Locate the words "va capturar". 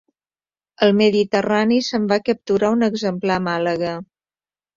2.13-2.73